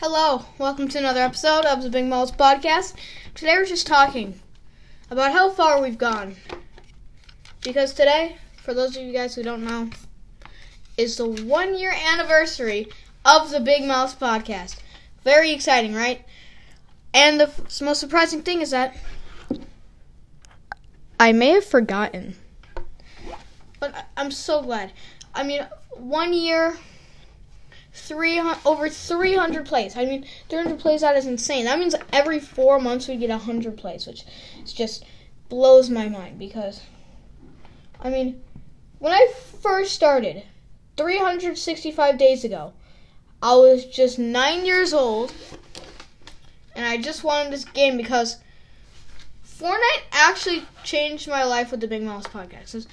Hello, 0.00 0.44
welcome 0.58 0.86
to 0.86 0.98
another 0.98 1.22
episode 1.22 1.64
of 1.64 1.82
the 1.82 1.90
Big 1.90 2.04
Miles 2.04 2.30
Podcast. 2.30 2.94
Today 3.34 3.56
we're 3.56 3.64
just 3.64 3.84
talking 3.84 4.38
about 5.10 5.32
how 5.32 5.50
far 5.50 5.82
we've 5.82 5.98
gone. 5.98 6.36
Because 7.64 7.92
today, 7.92 8.36
for 8.62 8.74
those 8.74 8.96
of 8.96 9.02
you 9.02 9.12
guys 9.12 9.34
who 9.34 9.42
don't 9.42 9.64
know, 9.64 9.90
is 10.96 11.16
the 11.16 11.28
one 11.28 11.76
year 11.76 11.92
anniversary 12.12 12.86
of 13.24 13.50
the 13.50 13.58
Big 13.58 13.84
Miles 13.84 14.14
Podcast. 14.14 14.76
Very 15.24 15.50
exciting, 15.50 15.94
right? 15.94 16.24
And 17.12 17.40
the 17.40 17.48
f- 17.48 17.82
most 17.82 17.98
surprising 17.98 18.42
thing 18.42 18.60
is 18.60 18.70
that 18.70 18.96
I 21.18 21.32
may 21.32 21.48
have 21.48 21.64
forgotten. 21.64 22.36
But 23.80 24.06
I'm 24.16 24.30
so 24.30 24.62
glad. 24.62 24.92
I 25.34 25.42
mean, 25.42 25.66
one 25.96 26.32
year, 26.32 26.76
three 27.92 28.40
over 28.64 28.88
300 28.88 29.66
plays. 29.66 29.96
I 29.96 30.04
mean, 30.04 30.26
300 30.48 30.78
plays 30.78 31.00
that 31.00 31.16
is 31.16 31.26
insane. 31.26 31.64
That 31.64 31.78
means 31.78 31.94
every 32.12 32.40
four 32.40 32.78
months 32.78 33.08
we 33.08 33.16
get 33.16 33.30
100 33.30 33.76
plays, 33.76 34.06
which 34.06 34.24
is 34.62 34.72
just 34.72 35.04
blows 35.48 35.90
my 35.90 36.08
mind 36.08 36.38
because, 36.38 36.82
I 38.00 38.10
mean, 38.10 38.42
when 38.98 39.12
I 39.12 39.32
first 39.62 39.94
started, 39.94 40.42
365 40.96 42.18
days 42.18 42.44
ago, 42.44 42.72
I 43.40 43.54
was 43.54 43.84
just 43.84 44.18
nine 44.18 44.66
years 44.66 44.92
old, 44.92 45.32
and 46.74 46.84
I 46.84 46.96
just 46.98 47.22
wanted 47.22 47.52
this 47.52 47.64
game 47.64 47.96
because 47.96 48.38
Fortnite 49.46 50.02
actually 50.12 50.64
changed 50.84 51.28
my 51.28 51.44
life 51.44 51.70
with 51.70 51.80
the 51.80 51.88
Big 51.88 52.02
Miles 52.02 52.26
podcast. 52.26 52.86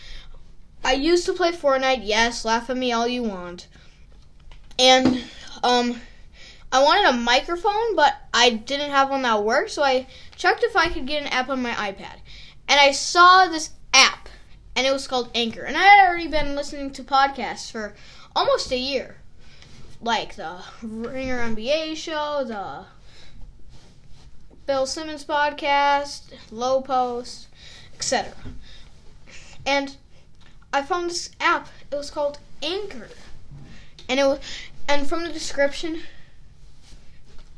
I 0.83 0.93
used 0.93 1.25
to 1.25 1.33
play 1.33 1.51
Fortnite, 1.51 2.01
yes, 2.03 2.45
laugh 2.45 2.69
at 2.69 2.77
me 2.77 2.91
all 2.91 3.07
you 3.07 3.23
want. 3.23 3.67
And 4.77 5.23
um 5.63 6.01
I 6.71 6.83
wanted 6.83 7.05
a 7.05 7.17
microphone, 7.17 7.95
but 7.95 8.15
I 8.33 8.49
didn't 8.49 8.91
have 8.91 9.09
one 9.09 9.21
that 9.21 9.43
worked, 9.43 9.71
so 9.71 9.81
I 9.81 10.07
checked 10.35 10.63
if 10.63 10.75
I 10.75 10.89
could 10.89 11.05
get 11.05 11.21
an 11.21 11.29
app 11.29 11.47
on 11.47 11.61
my 11.61 11.71
iPad. 11.71 12.17
And 12.67 12.79
I 12.79 12.91
saw 12.91 13.47
this 13.47 13.69
app, 13.93 14.27
and 14.75 14.85
it 14.85 14.91
was 14.91 15.07
called 15.07 15.29
Anchor. 15.33 15.63
And 15.63 15.77
I 15.77 15.83
had 15.83 16.05
already 16.05 16.27
been 16.27 16.53
listening 16.55 16.91
to 16.91 17.03
podcasts 17.03 17.71
for 17.71 17.95
almost 18.35 18.71
a 18.71 18.77
year. 18.77 19.17
Like 20.01 20.35
the 20.35 20.57
Ringer 20.81 21.39
NBA 21.39 21.95
show, 21.95 22.43
the 22.45 22.85
Bill 24.65 24.85
Simmons 24.85 25.23
podcast, 25.23 26.33
Low 26.51 26.81
Post, 26.81 27.47
etc. 27.95 28.33
And 29.65 29.95
I 30.73 30.81
found 30.81 31.09
this 31.09 31.31
app. 31.39 31.69
It 31.89 31.95
was 31.95 32.11
called 32.11 32.39
Anchor. 32.61 33.07
And 34.07 34.19
it 34.19 34.25
was 34.25 34.39
and 34.87 35.07
from 35.07 35.23
the 35.23 35.33
description 35.33 36.01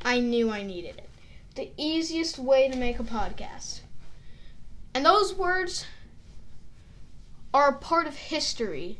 I 0.04 0.20
knew 0.20 0.50
I 0.50 0.62
needed 0.62 0.98
it. 0.98 1.08
The 1.54 1.70
easiest 1.76 2.38
way 2.38 2.68
to 2.68 2.76
make 2.76 2.98
a 2.98 3.04
podcast. 3.04 3.80
And 4.94 5.04
those 5.04 5.34
words 5.34 5.86
are 7.52 7.68
a 7.68 7.78
part 7.78 8.06
of 8.06 8.16
history 8.16 8.98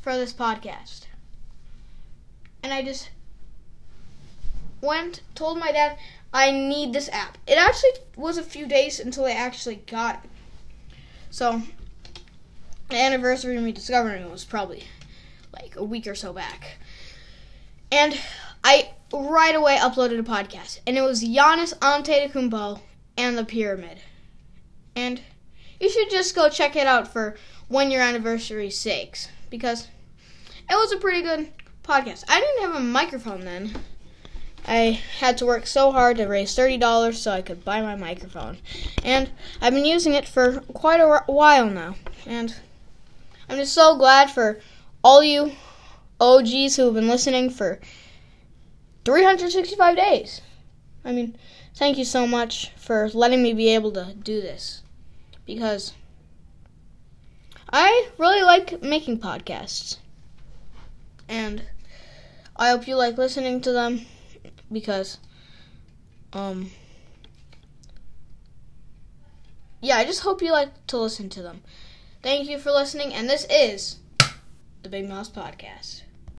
for 0.00 0.16
this 0.16 0.32
podcast. 0.32 1.06
And 2.62 2.72
I 2.72 2.82
just 2.82 3.10
went, 4.80 5.20
told 5.34 5.58
my 5.58 5.72
dad, 5.72 5.98
I 6.32 6.50
need 6.50 6.92
this 6.92 7.08
app. 7.10 7.38
It 7.46 7.58
actually 7.58 7.90
was 8.16 8.38
a 8.38 8.42
few 8.42 8.66
days 8.66 8.98
until 9.00 9.24
I 9.24 9.32
actually 9.32 9.76
got 9.86 10.24
it. 10.24 10.30
So, 11.30 11.62
the 12.88 12.96
anniversary 12.96 13.56
of 13.56 13.62
me 13.62 13.72
discovering 13.72 14.22
it 14.22 14.30
was 14.30 14.44
probably 14.44 14.84
like 15.52 15.76
a 15.76 15.84
week 15.84 16.06
or 16.06 16.14
so 16.14 16.32
back. 16.32 16.78
And 17.90 18.18
I 18.64 18.90
right 19.12 19.54
away 19.54 19.76
uploaded 19.76 20.18
a 20.18 20.22
podcast. 20.22 20.80
And 20.86 20.96
it 20.96 21.02
was 21.02 21.22
Giannis 21.22 21.76
Antetokounmpo 21.78 22.80
and 23.16 23.38
the 23.38 23.44
Pyramid. 23.44 23.98
And 24.94 25.20
you 25.80 25.90
should 25.90 26.10
just 26.10 26.34
go 26.34 26.48
check 26.48 26.76
it 26.76 26.86
out 26.86 27.12
for 27.12 27.36
one 27.68 27.90
year 27.90 28.00
anniversary 28.00 28.70
sakes. 28.70 29.28
Because 29.50 29.88
it 30.68 30.74
was 30.74 30.92
a 30.92 30.96
pretty 30.96 31.22
good 31.22 31.52
podcast. 31.82 32.24
I 32.28 32.40
didn't 32.40 32.62
have 32.62 32.82
a 32.82 32.84
microphone 32.84 33.44
then. 33.44 33.72
I 34.68 35.00
had 35.20 35.38
to 35.38 35.46
work 35.46 35.66
so 35.66 35.92
hard 35.92 36.16
to 36.16 36.26
raise 36.26 36.56
$30 36.56 37.14
so 37.14 37.30
I 37.30 37.40
could 37.40 37.64
buy 37.64 37.80
my 37.82 37.94
microphone. 37.94 38.58
And 39.04 39.30
I've 39.60 39.72
been 39.72 39.84
using 39.84 40.14
it 40.14 40.26
for 40.26 40.60
quite 40.72 40.98
a 40.98 41.22
while 41.26 41.70
now. 41.70 41.94
And 42.26 42.52
I'm 43.48 43.58
just 43.58 43.74
so 43.74 43.96
glad 43.96 44.32
for 44.32 44.60
all 45.06 45.22
you 45.22 45.52
OGs 46.20 46.74
who 46.74 46.86
have 46.86 46.94
been 46.94 47.06
listening 47.06 47.48
for 47.48 47.78
365 49.04 49.94
days. 49.94 50.40
I 51.04 51.12
mean, 51.12 51.36
thank 51.76 51.96
you 51.96 52.04
so 52.04 52.26
much 52.26 52.72
for 52.76 53.08
letting 53.10 53.40
me 53.40 53.52
be 53.52 53.72
able 53.72 53.92
to 53.92 54.14
do 54.14 54.40
this. 54.40 54.82
Because 55.46 55.92
I 57.72 58.08
really 58.18 58.42
like 58.42 58.82
making 58.82 59.20
podcasts. 59.20 59.98
And 61.28 61.62
I 62.56 62.70
hope 62.70 62.88
you 62.88 62.96
like 62.96 63.16
listening 63.16 63.60
to 63.60 63.70
them 63.70 64.06
because 64.72 65.18
um 66.32 66.72
yeah, 69.80 69.98
I 69.98 70.04
just 70.04 70.22
hope 70.22 70.42
you 70.42 70.50
like 70.50 70.88
to 70.88 70.98
listen 70.98 71.28
to 71.28 71.42
them. 71.42 71.62
Thank 72.24 72.48
you 72.48 72.58
for 72.58 72.72
listening 72.72 73.14
and 73.14 73.30
this 73.30 73.46
is 73.48 73.98
the 74.86 74.90
Big 74.90 75.08
Miles 75.08 75.28
podcast. 75.28 76.05